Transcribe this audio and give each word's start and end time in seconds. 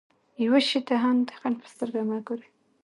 يوه 0.43 0.59
شي 0.69 0.79
ته 0.87 0.95
هم 1.03 1.17
د 1.27 1.31
خنډ 1.39 1.57
په 1.61 1.67
سترګه 1.73 2.01
مه 2.09 2.17
ګورئ. 2.27 2.49